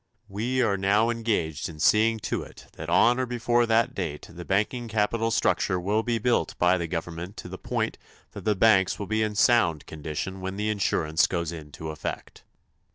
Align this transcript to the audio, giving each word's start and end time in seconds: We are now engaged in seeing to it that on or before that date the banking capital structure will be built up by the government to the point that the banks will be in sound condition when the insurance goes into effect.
We 0.27 0.63
are 0.63 0.77
now 0.77 1.11
engaged 1.11 1.69
in 1.69 1.79
seeing 1.79 2.17
to 2.21 2.41
it 2.41 2.65
that 2.73 2.89
on 2.89 3.19
or 3.19 3.27
before 3.27 3.67
that 3.67 3.93
date 3.93 4.27
the 4.27 4.43
banking 4.43 4.87
capital 4.87 5.29
structure 5.29 5.79
will 5.79 6.01
be 6.01 6.17
built 6.17 6.53
up 6.53 6.57
by 6.57 6.79
the 6.79 6.87
government 6.87 7.37
to 7.37 7.47
the 7.47 7.59
point 7.59 7.99
that 8.31 8.43
the 8.43 8.55
banks 8.55 8.97
will 8.97 9.05
be 9.05 9.21
in 9.21 9.35
sound 9.35 9.85
condition 9.85 10.41
when 10.41 10.55
the 10.57 10.69
insurance 10.69 11.27
goes 11.27 11.51
into 11.51 11.89
effect. 11.91 12.43